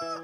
[0.00, 0.22] Good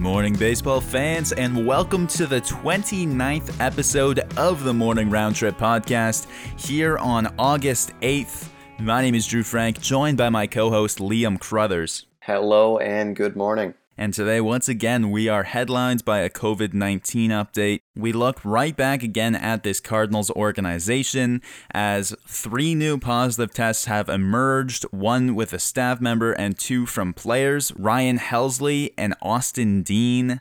[0.00, 6.26] morning, baseball fans, and welcome to the 29th episode of the Morning Round Trip podcast
[6.58, 8.48] here on August 8th.
[8.78, 12.06] My name is Drew Frank, joined by my co host Liam Crothers.
[12.20, 13.74] Hello and good morning.
[14.00, 17.80] And today, once again, we are headlined by a COVID 19 update.
[17.96, 24.08] We look right back again at this Cardinals organization as three new positive tests have
[24.08, 30.40] emerged one with a staff member and two from players Ryan Helsley and Austin Dean.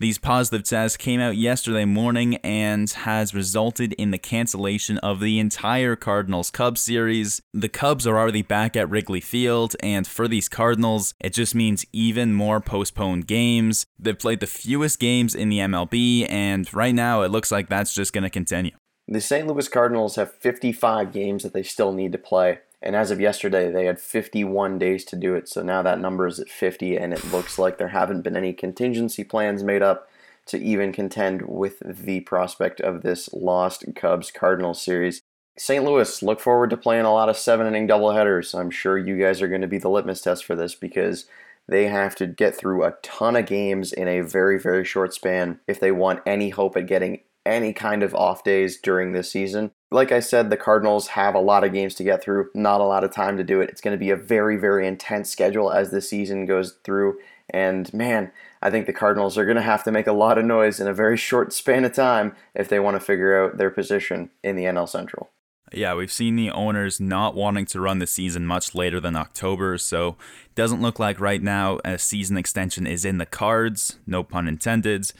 [0.00, 5.38] These positive tests came out yesterday morning and has resulted in the cancellation of the
[5.38, 7.42] entire Cardinals Cubs series.
[7.52, 11.84] The Cubs are already back at Wrigley Field, and for these Cardinals, it just means
[11.92, 13.84] even more postponed games.
[13.98, 17.92] They've played the fewest games in the MLB, and right now it looks like that's
[17.92, 18.72] just going to continue.
[19.06, 19.46] The St.
[19.46, 22.60] Louis Cardinals have 55 games that they still need to play.
[22.82, 25.48] And as of yesterday, they had 51 days to do it.
[25.48, 28.52] So now that number is at 50, and it looks like there haven't been any
[28.52, 30.08] contingency plans made up
[30.46, 35.20] to even contend with the prospect of this lost Cubs Cardinals series.
[35.58, 35.84] St.
[35.84, 38.58] Louis, look forward to playing a lot of seven inning doubleheaders.
[38.58, 41.26] I'm sure you guys are going to be the litmus test for this because
[41.68, 45.60] they have to get through a ton of games in a very, very short span
[45.68, 49.70] if they want any hope at getting any kind of off days during this season.
[49.92, 52.84] Like I said, the Cardinals have a lot of games to get through, not a
[52.84, 53.70] lot of time to do it.
[53.70, 57.18] It's going to be a very, very intense schedule as the season goes through.
[57.48, 58.30] And man,
[58.62, 60.86] I think the Cardinals are going to have to make a lot of noise in
[60.86, 64.54] a very short span of time if they want to figure out their position in
[64.54, 65.30] the NL Central.
[65.72, 69.78] Yeah, we've seen the owners not wanting to run the season much later than October,
[69.78, 74.24] so it doesn't look like right now a season extension is in the cards, no
[74.24, 75.12] pun intended.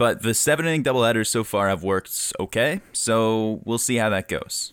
[0.00, 4.28] But the seven inning doubleheaders so far have worked okay, so we'll see how that
[4.28, 4.72] goes.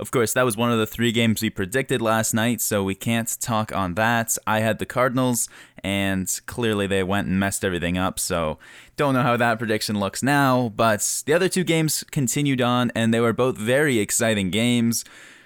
[0.00, 2.96] Of course, that was one of the three games we predicted last night, so we
[2.96, 4.36] can't talk on that.
[4.48, 5.48] I had the Cardinals,
[5.84, 8.58] and clearly they went and messed everything up, so
[8.96, 10.72] don't know how that prediction looks now.
[10.74, 15.04] But the other two games continued on, and they were both very exciting games.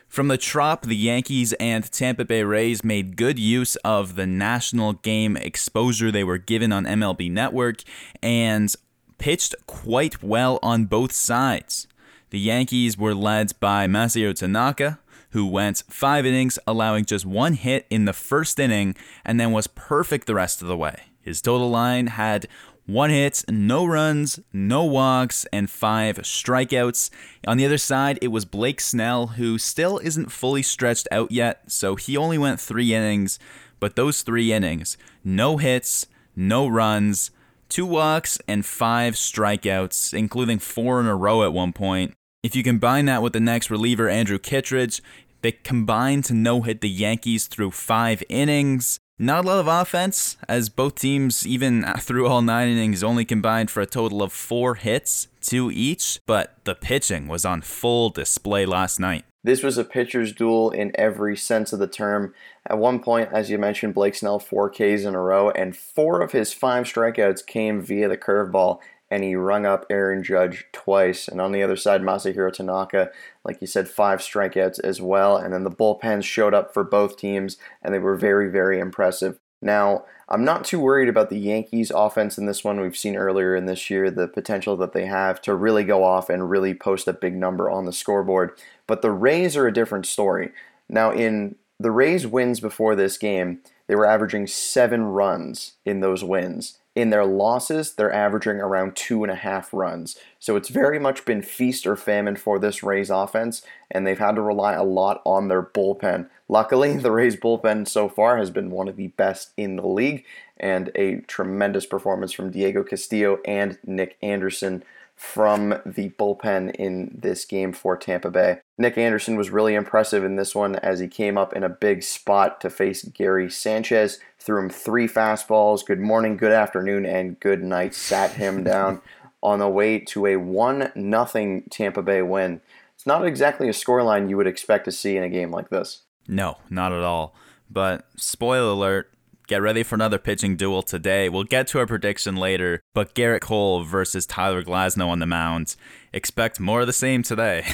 [0.09, 4.95] From the Trop, the Yankees and Tampa Bay Rays made good use of the national
[4.95, 7.83] game exposure they were given on MLB Network,
[8.23, 8.75] and
[9.19, 11.87] pitched quite well on both sides.
[12.31, 14.99] The Yankees were led by Masahiro Tanaka,
[15.31, 19.67] who went five innings, allowing just one hit in the first inning, and then was
[19.67, 21.03] perfect the rest of the way.
[21.21, 22.47] His total line had
[22.87, 27.11] one hit, no runs, no walks, and five strikeouts.
[27.47, 31.71] On the other side, it was Blake Snell, who still isn't fully stretched out yet,
[31.71, 33.39] so he only went three innings.
[33.79, 37.31] But those three innings, no hits, no runs,
[37.69, 42.15] two walks, and five strikeouts, including four in a row at one point.
[42.43, 45.03] If you combine that with the next reliever, Andrew Kittredge,
[45.43, 48.99] they combined to no hit the Yankees through five innings.
[49.19, 53.71] Not a lot of offense, as both teams, even through all nine innings, only combined
[53.71, 58.65] for a total of four hits, two each, but the pitching was on full display
[58.65, 59.25] last night.
[59.49, 62.35] This was a pitcher's duel in every sense of the term.
[62.67, 66.21] At one point, as you mentioned, Blake Snell, four Ks in a row, and four
[66.21, 71.29] of his five strikeouts came via the curveball and he rung up Aaron Judge twice.
[71.29, 73.11] And on the other side, Masahiro Tanaka,
[73.43, 75.39] like you said, five strikeouts as well.
[75.39, 79.39] And then the bullpens showed up for both teams, and they were very, very impressive.
[79.61, 82.81] Now, I'm not too worried about the Yankees' offense in this one.
[82.81, 86.29] We've seen earlier in this year the potential that they have to really go off
[86.29, 88.59] and really post a big number on the scoreboard.
[88.87, 90.51] But the Rays are a different story.
[90.89, 96.23] Now, in the Rays' wins before this game, they were averaging seven runs in those
[96.23, 96.79] wins.
[96.99, 100.19] In their losses, they're averaging around two and a half runs.
[100.41, 104.35] So it's very much been feast or famine for this Rays offense, and they've had
[104.35, 106.29] to rely a lot on their bullpen.
[106.49, 110.25] Luckily, the Rays bullpen so far has been one of the best in the league,
[110.57, 114.83] and a tremendous performance from Diego Castillo and Nick Anderson
[115.19, 118.61] from the bullpen in this game for Tampa Bay.
[118.79, 122.05] Nick Anderson was really impressive in this one as he came up in a big
[122.05, 127.65] spot to face Gary Sanchez, threw him three fastballs, good morning, good afternoon, and good
[127.65, 129.03] night, sat him down
[129.43, 132.61] on the way to a 1 0 Tampa Bay win.
[132.95, 136.03] It's not exactly a scoreline you would expect to see in a game like this.
[136.29, 137.35] No, not at all.
[137.69, 139.11] But spoiler alert,
[139.49, 141.31] Get ready for another pitching duel today.
[141.31, 145.75] We'll get to our prediction later, but Gerrit Cole versus Tyler Glasnow on the mound.
[146.13, 147.65] Expect more of the same today.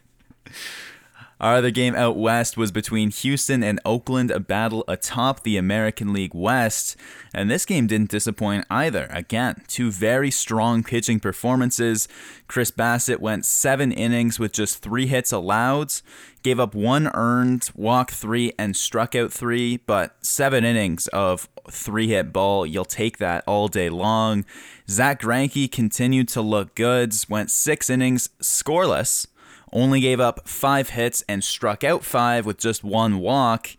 [1.39, 6.11] Our other game out west was between Houston and Oakland, a battle atop the American
[6.11, 6.95] League West.
[7.31, 9.07] And this game didn't disappoint either.
[9.11, 12.07] Again, two very strong pitching performances.
[12.47, 15.93] Chris Bassitt went seven innings with just three hits allowed,
[16.41, 19.77] gave up one earned, walked three, and struck out three.
[19.77, 24.43] But seven innings of three hit ball, you'll take that all day long.
[24.89, 29.27] Zach Greinke continued to look good, went six innings scoreless
[29.71, 33.69] only gave up five hits and struck out five with just one walk.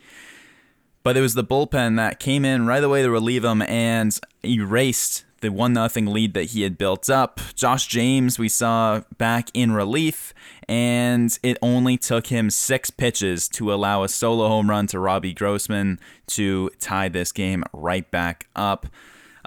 [1.02, 5.24] But it was the bullpen that came in right away to relieve him and erased
[5.40, 7.40] the 1 0 lead that he had built up.
[7.54, 10.34] Josh James, we saw back in relief,
[10.68, 15.32] and it only took him six pitches to allow a solo home run to Robbie
[15.32, 15.98] Grossman
[16.28, 18.86] to tie this game right back up.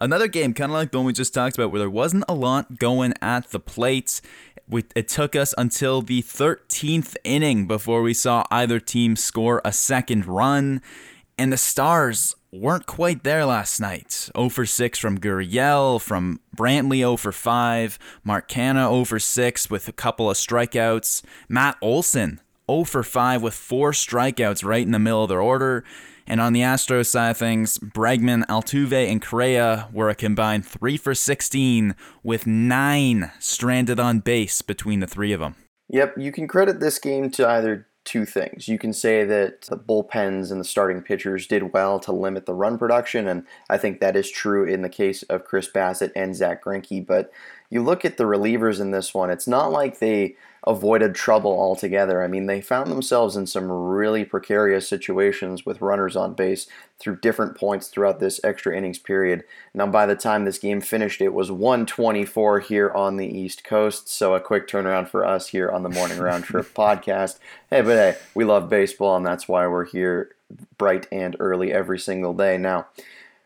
[0.01, 2.33] Another game, kind of like the one we just talked about, where there wasn't a
[2.33, 4.19] lot going at the plate.
[4.95, 10.25] It took us until the 13th inning before we saw either team score a second
[10.25, 10.81] run,
[11.37, 14.31] and the Stars weren't quite there last night.
[14.35, 19.69] 0 for 6 from Gurriel, from Brantley 0 for 5, Mark Canha 0 for 6
[19.69, 24.93] with a couple of strikeouts, Matt Olson 0 for 5 with four strikeouts right in
[24.93, 25.83] the middle of their order.
[26.31, 30.95] And on the Astros side of things, Bregman, Altuve, and Correa were a combined 3
[30.95, 31.93] for 16
[32.23, 35.55] with 9 stranded on base between the three of them.
[35.89, 38.69] Yep, you can credit this game to either two things.
[38.69, 42.53] You can say that the bullpens and the starting pitchers did well to limit the
[42.53, 46.33] run production, and I think that is true in the case of Chris Bassitt and
[46.33, 47.05] Zach Greinke.
[47.05, 47.29] But
[47.69, 52.23] you look at the relievers in this one, it's not like they avoided trouble altogether.
[52.23, 56.67] I mean, they found themselves in some really precarious situations with runners on base
[56.99, 59.43] through different points throughout this extra innings period.
[59.73, 64.07] Now, by the time this game finished, it was 124 here on the East Coast,
[64.07, 67.39] so a quick turnaround for us here on the Morning Round Trip podcast.
[67.69, 70.35] Hey, but hey, we love baseball, and that's why we're here
[70.77, 72.57] bright and early every single day.
[72.57, 72.87] Now,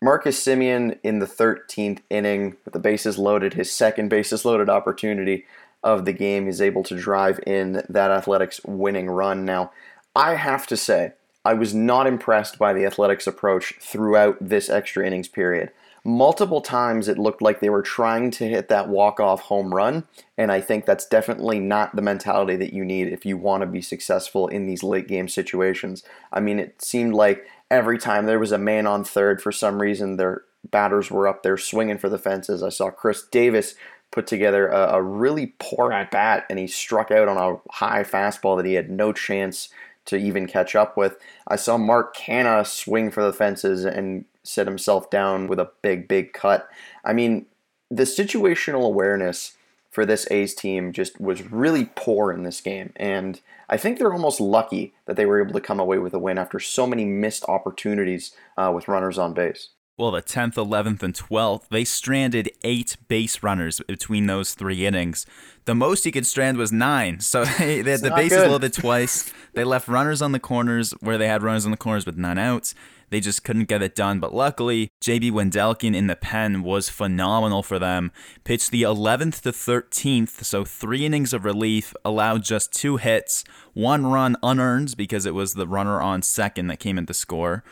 [0.01, 5.45] Marcus Semien in the 13th inning with the bases loaded, his second bases loaded opportunity
[5.85, 6.47] of the game.
[6.47, 9.45] He's able to drive in that Athletics winning run.
[9.45, 9.71] Now,
[10.13, 11.13] I have to say,
[11.45, 15.71] I was not impressed by the Athletics approach throughout this extra innings period.
[16.03, 20.51] Multiple times it looked like they were trying to hit that walk-off home run, and
[20.51, 23.81] I think that's definitely not the mentality that you need if you want to be
[23.81, 26.03] successful in these late game situations.
[26.31, 29.81] I mean, it seemed like every time there was a man on third for some
[29.81, 32.61] reason, their batters were up there swinging for the fences.
[32.61, 33.75] I saw Khris Davis
[34.11, 38.03] put together a, a really poor at bat, and he struck out on a high
[38.03, 39.69] fastball that he had no chance
[40.05, 41.17] to even catch up with.
[41.47, 46.07] I saw Mark Canha swing for the fences and set himself down with a big,
[46.07, 46.69] big cut.
[47.03, 47.47] I mean,
[47.89, 49.53] the situational awareness
[49.95, 52.91] for this A's team just was really poor in this game.
[52.97, 56.19] And I think they're almost lucky that they were able to come away with a
[56.19, 59.69] win after so many missed opportunities uh, with runners on base.
[59.97, 65.25] Well, the 10th, 11th, and 12th, they stranded eight base runners between those three innings.
[65.63, 67.21] The most he could strand was nine.
[67.21, 68.51] So they, they had the bases good.
[68.51, 69.31] loaded twice.
[69.53, 72.37] They left runners on the corners where they had runners on the corners with nine
[72.37, 72.75] outs.
[73.09, 74.19] They just couldn't get it done.
[74.19, 78.11] But luckily, JB Wendelken in the pen was phenomenal for them.
[78.43, 84.07] Pitched the 11th to 13th, so three innings of relief, allowed just two hits, one
[84.07, 87.63] run unearned because it was the runner on second that came in to score.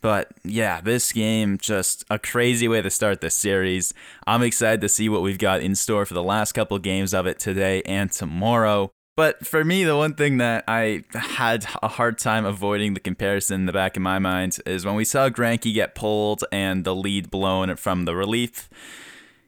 [0.00, 3.92] But yeah, this game just a crazy way to start this series.
[4.26, 7.26] I'm excited to see what we've got in store for the last couple games of
[7.26, 8.90] it today and tomorrow.
[9.16, 13.60] But for me, the one thing that I had a hard time avoiding the comparison
[13.60, 16.94] in the back of my mind is when we saw Greinke get pulled and the
[16.94, 18.70] lead blown from the relief.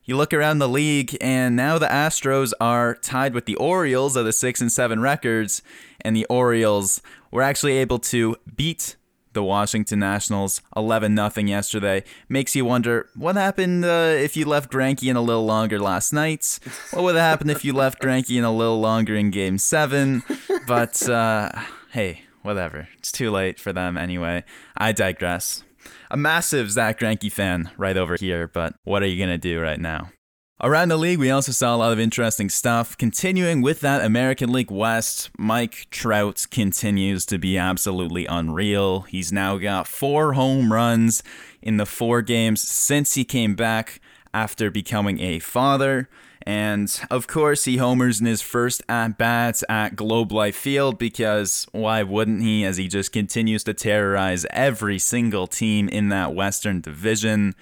[0.04, 4.24] You look around the league, and now the Astros are tied with the Orioles of
[4.24, 5.62] the six and seven records,
[6.00, 8.96] and the Orioles were actually able to beat
[9.32, 12.04] the Washington Nationals 11 0 yesterday.
[12.28, 16.12] Makes you wonder what happened uh, if you left Greinke in a little longer last
[16.12, 16.58] night?
[16.92, 20.22] What would have happened if you left Greinke in a little longer in game seven?
[20.66, 21.50] But uh,
[21.92, 22.88] hey, whatever.
[22.98, 24.44] It's too late for them anyway.
[24.76, 25.64] I digress.
[26.10, 29.60] A massive Zach Greinke fan right over here, but what are you going to do
[29.60, 30.10] right now?
[30.64, 32.96] Around the league, we also saw a lot of interesting stuff.
[32.96, 39.00] Continuing with that American League West, Mike Trout continues to be absolutely unreal.
[39.00, 41.24] He's now got four home runs
[41.62, 44.00] in the four games since he came back
[44.32, 46.08] after becoming a father.
[46.42, 51.66] And of course, he homers in his first at bats at Globe Life Field because
[51.72, 56.80] why wouldn't he, as he just continues to terrorize every single team in that Western
[56.80, 57.56] Division?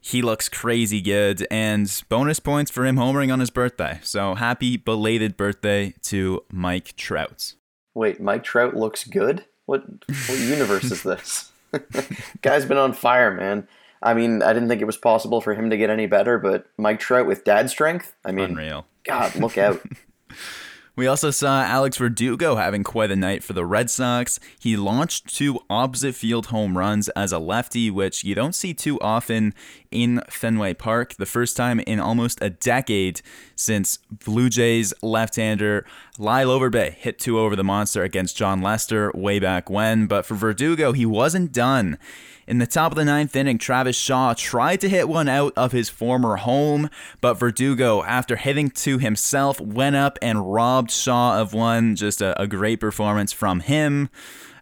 [0.00, 4.00] He looks crazy good, and bonus points for him homering on his birthday.
[4.02, 7.54] So happy belated birthday to Mike Trout.
[7.94, 9.44] Wait, Mike Trout looks good?
[9.66, 11.52] What what universe is this?
[12.42, 13.68] Guy's been on fire, man.
[14.02, 16.66] I mean, I didn't think it was possible for him to get any better, but
[16.76, 18.86] Mike Trout with dad strength, I mean, Unreal.
[19.04, 19.82] God, look out.
[20.98, 24.40] We also saw Alex Verdugo having quite a night for the Red Sox.
[24.58, 28.98] He launched two opposite field home runs as a lefty, which you don't see too
[29.00, 29.54] often
[29.90, 31.14] in Fenway Park.
[31.14, 33.20] The first time in almost a decade
[33.56, 35.84] since Blue Jays left-hander
[36.18, 40.06] Lyle Overbay hit two over the monster against Jon Lester way back when.
[40.06, 41.98] But for Verdugo, he wasn't done.
[42.46, 45.72] In the top of the ninth inning, Travis Shaw tried to hit one out of
[45.72, 46.88] his former home,
[47.20, 51.94] but Verdugo, after hitting to himself, went up and robbed Shaw of one.
[51.94, 54.08] Just a, a great performance from him.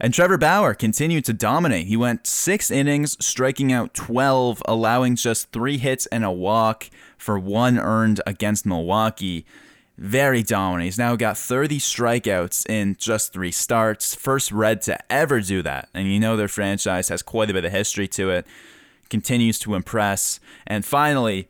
[0.00, 1.86] And Trevor Bauer continued to dominate.
[1.86, 7.38] He went six innings, striking out 12, allowing just three hits and a walk for
[7.38, 9.46] one earned against Milwaukee
[9.98, 10.84] very dominant.
[10.84, 14.14] He's now got 30 strikeouts in just three starts.
[14.14, 15.88] First Red to ever do that.
[15.94, 18.46] And you know their franchise has quite a bit of history to it.
[19.08, 20.38] Continues to impress.
[20.66, 21.48] And finally,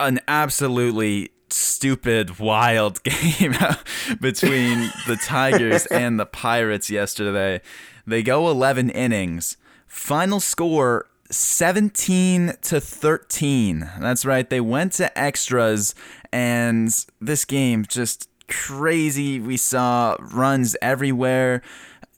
[0.00, 3.54] an absolutely stupid, wild game
[4.20, 7.60] between the Tigers and the Pirates yesterday.
[8.06, 9.56] They go 11 innings.
[9.86, 13.90] Final score 17 to 13.
[14.00, 14.48] That's right.
[14.48, 15.94] They went to extras
[16.32, 19.40] and this game just crazy.
[19.40, 21.62] We saw runs everywhere.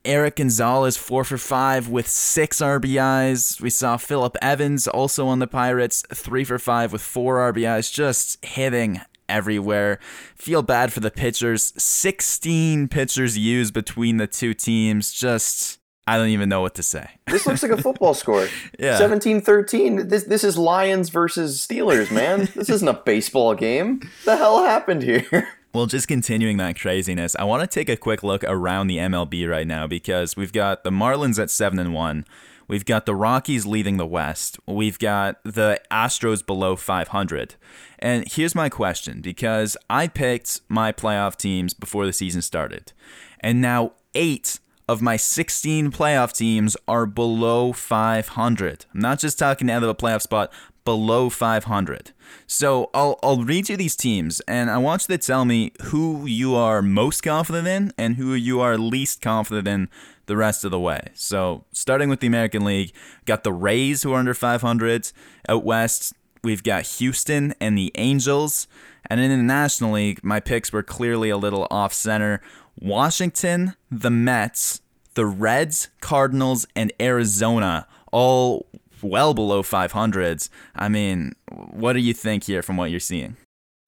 [0.04, 3.60] Erik Gonzalez four for five with six RBIs.
[3.60, 8.44] We saw Philip Evans also on the Pirates three for five with four RBIs, just
[8.44, 9.98] hitting everywhere.
[10.34, 11.72] Feel bad for the pitchers.
[11.76, 15.12] 16 pitchers used between the two teams.
[15.12, 17.10] Just I don't even know what to say.
[17.26, 18.48] This looks like a football score.
[18.78, 18.98] Yeah.
[18.98, 20.08] 17-13.
[20.08, 22.48] This this is Lions versus Steelers, man.
[22.54, 24.00] this isn't a baseball game.
[24.24, 25.48] The hell happened here?
[25.74, 29.46] Well, just continuing that craziness, I want to take a quick look around the MLB
[29.46, 32.24] right now because we've got the Marlins at 7 and 1.
[32.68, 34.58] We've got the Rockies leading the West.
[34.66, 37.54] We've got the Astros below 500.
[37.98, 42.92] And here's my question because I picked my playoff teams before the season started.
[43.40, 44.58] And now 8
[44.88, 48.86] of my 16 playoff teams are below 500.
[48.94, 50.52] I'm not just talking out of a playoff spot,
[50.84, 52.12] below 500.
[52.46, 56.24] So I'll, I'll read you these teams, and I want you to tell me who
[56.26, 59.88] you are most confident in and who you are least confident in
[60.26, 61.08] the rest of the way.
[61.14, 62.92] So starting with the American League,
[63.24, 65.12] got the Rays who are under 500.
[65.48, 68.68] Out west, we've got Houston and the Angels.
[69.08, 72.40] And in the National League, my picks were clearly a little off center.
[72.78, 74.80] Washington, the Mets,
[75.14, 78.66] the Reds, Cardinals, and Arizona all
[79.02, 80.48] well below 500s.
[80.74, 83.36] I mean, what do you think here from what you're seeing?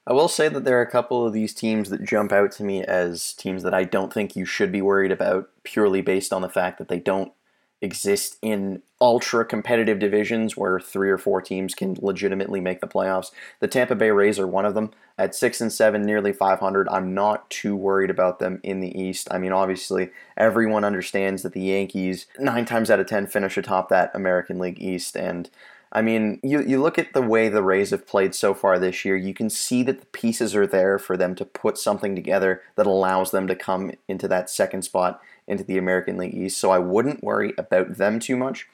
[0.09, 2.65] I will say that there are a couple of these teams that jump out to
[2.65, 6.41] me as teams that I don't think you should be worried about purely based on
[6.41, 7.31] the fact that they don't
[7.81, 13.31] exist in ultra competitive divisions where three or four teams can legitimately make the playoffs.
[13.61, 14.91] The Tampa Bay Rays are one of them.
[15.17, 19.29] At 6 and 7, nearly 500, I'm not too worried about them in the East.
[19.31, 23.89] I mean, obviously, everyone understands that the Yankees 9 times out of 10 finish atop
[23.89, 25.51] that American League East and
[25.91, 29.05] I mean, you, you look at the way the Rays have played so far this
[29.05, 32.63] year, you can see that the pieces are there for them to put something together
[32.77, 36.59] that allows them to come into that second spot into the American League East.
[36.59, 38.69] So I wouldn't worry about them too much.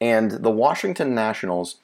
[0.00, 1.76] And the Washington Nationals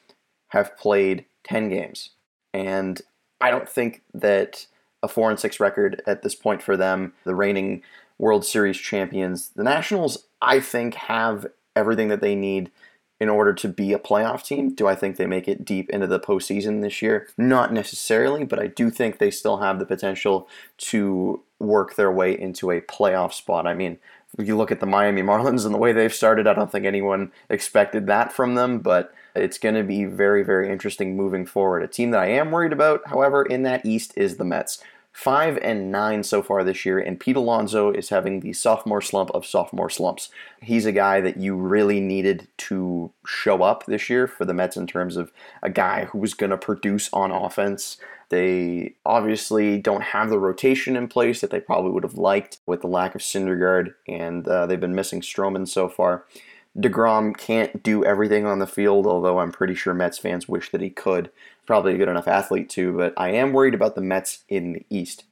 [0.48, 2.10] have played 10 games.
[2.54, 3.02] And
[3.40, 4.66] I don't think that
[5.02, 7.82] a 4 and 6 record at this point for them, the reigning
[8.18, 12.70] World Series champions, the Nationals, I think, have everything that they need
[13.18, 14.74] in order to be a playoff team.
[14.74, 17.28] Do I think they make it deep into the postseason this year?
[17.38, 22.38] Not necessarily, but I do think they still have the potential to work their way
[22.38, 23.66] into a playoff spot.
[23.66, 23.98] I mean,
[24.38, 27.32] you look at the Miami Marlins and the way they've started, I don't think anyone
[27.48, 31.82] expected that from them, but it's going to be very, very interesting moving forward.
[31.82, 34.82] A team that I am worried about, however, in that East is the Mets
[35.16, 39.30] five and nine so far this year, and Pete Alonso is having the sophomore slump
[39.30, 40.28] of sophomore slumps.
[40.60, 44.76] He's a guy that you really needed to show up this year for the Mets
[44.76, 45.32] in terms of
[45.62, 47.96] a guy who was going to produce on offense.
[48.28, 52.82] They obviously don't have the rotation in place that they probably would have liked with
[52.82, 56.26] the lack of Syndergaard, and uh, they've been missing Stroman so far.
[56.76, 60.82] DeGrom can't do everything on the field, although I'm pretty sure Mets fans wish that
[60.82, 61.30] he could.
[61.66, 64.86] Probably a good enough athlete too, but I am worried about the Mets in the
[64.90, 65.24] East.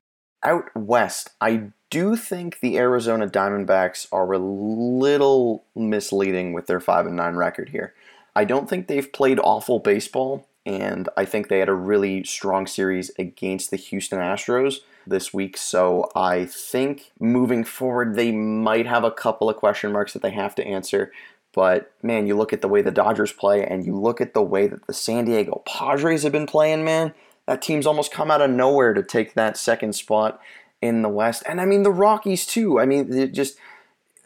[0.42, 7.06] Out west, I do think the Arizona Diamondbacks are a little misleading with their 5
[7.06, 7.94] and 9 record here.
[8.34, 12.66] I don't think they've played awful baseball, and I think they had a really strong
[12.66, 14.80] series against the Houston Astros.
[15.06, 15.56] this week.
[15.56, 20.30] So I think moving forward, they might have a couple of question marks that they
[20.30, 21.12] have to answer.
[21.54, 24.42] But man, you look at the way the Dodgers play and you look at the
[24.42, 27.14] way that the San Diego Padres have been playing, man,
[27.46, 30.40] that team's almost come out of nowhere to take that second spot
[30.82, 31.42] in the West.
[31.48, 32.80] And I mean, the Rockies too.
[32.80, 33.56] I mean, just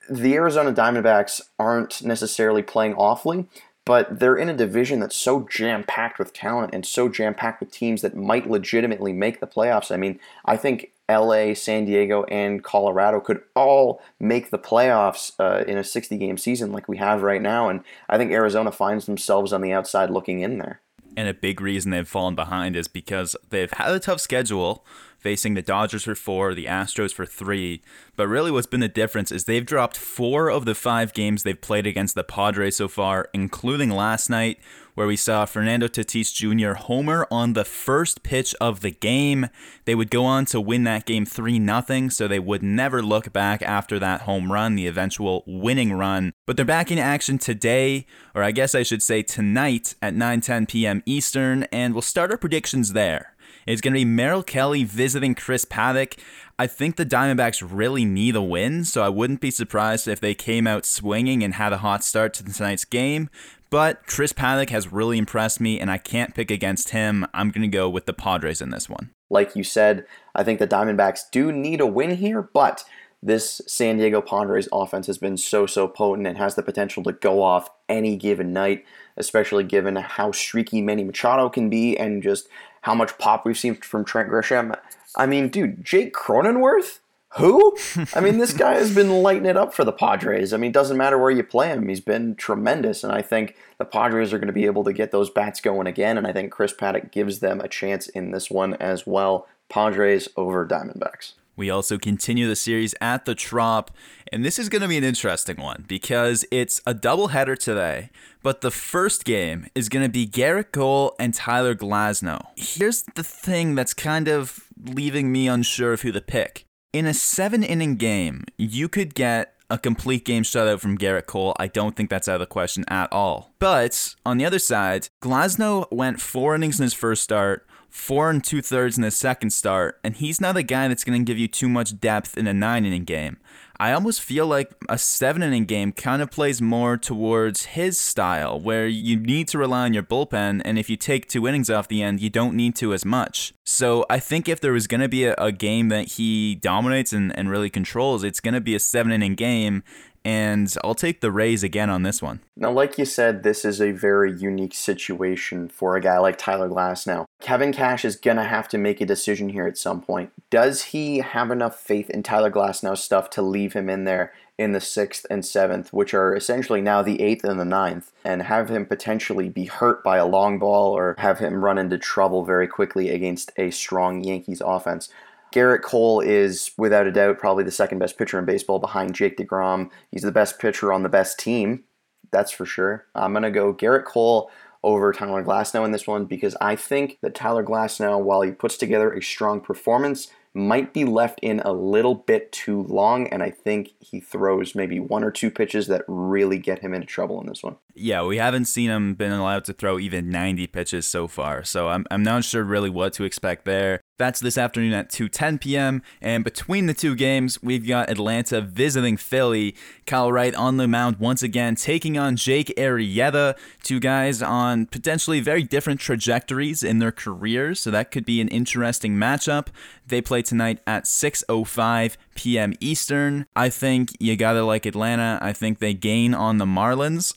[0.09, 3.47] the Arizona Diamondbacks aren't necessarily playing awfully,
[3.85, 7.61] but they're in a division that's so jam packed with talent and so jam packed
[7.61, 9.93] with teams that might legitimately make the playoffs.
[9.93, 15.65] I mean, I think LA, San Diego, and Colorado could all make the playoffs uh,
[15.65, 17.69] in a 60 game season like we have right now.
[17.69, 20.81] And I think Arizona finds themselves on the outside looking in there.
[21.17, 24.85] And a big reason they've fallen behind is because they've had a tough schedule
[25.19, 27.83] facing the Dodgers for four, the Astros for three.
[28.17, 31.61] But really, what's been the difference is they've dropped four of the five games they've
[31.61, 34.59] played against the Padres so far, including last night,
[34.95, 36.73] where we saw Fernando Tatis Jr.
[36.73, 39.49] homer on the first pitch of the game.
[39.85, 43.33] They would go on to win that game 3 0, so they would never look
[43.33, 46.33] back after that home run, the eventual winning run.
[46.47, 50.69] But they're back in action today, or I guess I should say tonight at 9:10
[50.69, 51.03] p.m.
[51.07, 53.37] Eastern, and we'll start our predictions there.
[53.69, 56.19] It's going to be Merrill Kelly visiting Chris Paddack.
[56.59, 60.35] I think the Diamondbacks really need a win, so I wouldn't be surprised if they
[60.35, 63.29] came out swinging and had a hot start to tonight's game.
[63.69, 67.27] But Chris Paddack has really impressed me, and I can't pick against him.
[67.35, 69.11] I'm going to go with the Padres in this one.
[69.29, 72.85] Like you said, I think the Diamondbacks do need a win here, but
[73.23, 77.13] this San Diego Padres offense has been so, so potent and has the potential to
[77.13, 78.87] go off any given night,
[79.19, 82.49] especially given how streaky Manny Machado can be and just
[82.89, 84.75] how much pop we've seen from Trent Grisham.
[85.15, 87.01] I mean, dude, Jake Cronenworth?
[87.37, 87.77] Who?
[88.15, 90.55] I mean, this guy has been lighting it up for the Padres.
[90.55, 93.05] I mean, doesn't matter where you play him, he's been tremendous.
[93.05, 95.87] And I think the Padres are going to be able to get those bats going
[95.87, 96.17] again.
[96.17, 99.47] And I think Chris Paddack gives them a chance in this one as well.
[99.69, 101.35] Padres over Diamondbacks.
[101.59, 103.91] We also continue the series at the Trop,
[104.33, 108.11] and this is going to be an interesting one because it's a doubleheader today.
[108.45, 112.47] But the first game is going to be Gerrit Cole and Tyler Glasnow.
[112.55, 116.65] Here's the thing that's kind of leaving me unsure of who to pick.
[116.93, 121.55] In a seven inning game, you could get a complete game shutout from Gerrit Cole.
[121.59, 123.53] I don't think that's out of the question at all.
[123.59, 128.43] But on the other side, Glasnow went four innings in his first start, four and
[128.43, 131.39] two thirds in his second start, and he's not a guy that's going to give
[131.39, 133.39] you too much depth in a nine inning game.
[133.81, 138.59] I almost feel like a seven inning game kind of plays more towards his style,
[138.59, 141.87] where you need to rely on your bullpen, and if you take two innings off
[141.87, 143.55] the end, you don't need to as much.
[143.63, 147.13] So I think if there was going to be a, a, game that he dominates
[147.13, 149.85] and, and really controls, it's going to be a seven inning game,
[150.25, 152.41] and I'll take the Rays again on this one.
[152.57, 156.69] Now, like you said, this is a very unique situation for a guy like Tyler
[156.69, 157.27] Glasnow.
[157.41, 160.31] Kevin Cash is going to have to make a decision here at some point.
[160.51, 164.73] Does he have enough faith in Tyler Glasnow's stuff to leave him in there in
[164.73, 168.69] the sixth and seventh, which are essentially now the eighth and the ninth, and have
[168.69, 172.67] him potentially be hurt by a long ball or have him run into trouble very
[172.67, 175.09] quickly against a strong Yankees offense?
[175.53, 179.37] Gerrit Cole is, without a doubt, probably the second best pitcher in baseball behind Jake
[179.37, 179.91] DeGrom.
[180.11, 181.85] He's the best pitcher on the best team,
[182.31, 183.07] that's for sure.
[183.15, 184.51] I'm going to go Gerrit Cole
[184.85, 188.77] over Tyler Glasnow in this one because I think that Tyler Glasnow, while he puts
[188.77, 193.51] together a strong performance, might be left in a little bit too long, and I
[193.51, 197.47] think he throws maybe one or two pitches that really get him into trouble in
[197.47, 197.77] this one.
[197.95, 201.89] Yeah, we haven't seen him been allowed to throw even 90 pitches so far, so
[201.89, 204.01] I'm, I'm not sure really what to expect there.
[204.19, 206.03] That's this afternoon at 2:10 p.m.
[206.21, 209.77] And between the two games, we've got Atlanta visiting Philly.
[210.07, 213.57] Kyle Wright on the mound once again, taking on Jake Arrieta.
[213.85, 218.49] Two guys on potentially very different trajectories in their careers, so that could be an
[218.49, 219.69] interesting matchup.
[220.05, 222.73] They play tonight at 6:05 p.m.
[222.81, 223.47] Eastern.
[223.55, 225.39] I think you gotta like Atlanta.
[225.41, 227.35] I think they gain on the Marlins,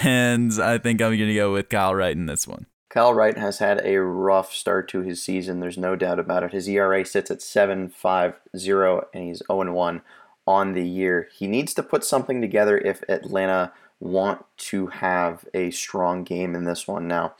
[0.04, 2.66] and I think I'm gonna go with Kyle Wright in this one.
[2.96, 5.60] Kyle Wright has had a rough start to his season.
[5.60, 6.52] There's no doubt about it.
[6.52, 10.02] His ERA sits at 7.50 and he's 0 1
[10.46, 11.28] on the year.
[11.36, 16.64] He needs to put something together if Atlanta want to have a strong game in
[16.64, 17.06] this one.
[17.06, 17.34] Now,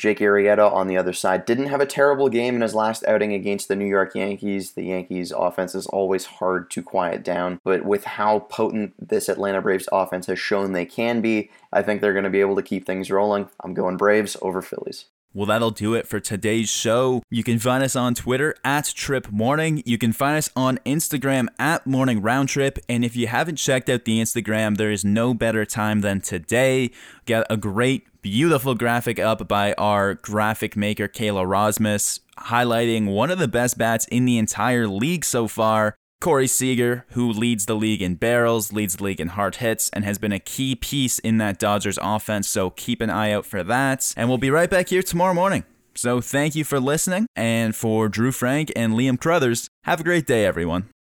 [0.00, 3.34] Jake Arrieta on the other side didn't have a terrible game in his last outing
[3.34, 4.72] against the New York Yankees.
[4.72, 9.60] The Yankees offense is always hard to quiet down, but with how potent this Atlanta
[9.60, 12.62] Braves offense has shown they can be, I think they're going to be able to
[12.62, 13.50] keep things rolling.
[13.62, 15.04] I'm going Braves over Phillies.
[15.32, 17.22] Well, that'll do it for today's show.
[17.30, 19.80] You can find us on Twitter at Trip Morning.
[19.86, 22.80] You can find us on Instagram at Morning Round Trip.
[22.88, 26.90] And if you haven't checked out the Instagram, there is no better time than today.
[27.26, 33.38] Get a great, beautiful graphic up by our graphic maker, Kayla Rosmus, highlighting one of
[33.38, 35.94] the best bats in the entire league so far.
[36.20, 40.04] Corey Seager, who leads the league in barrels, leads the league in hard hits, and
[40.04, 42.46] has been a key piece in that Dodgers offense.
[42.46, 44.12] So keep an eye out for that.
[44.18, 45.64] And we'll be right back here tomorrow morning.
[45.94, 47.26] So thank you for listening.
[47.34, 50.90] And for Drew Frank and Liam Crothers, have a great day, everyone.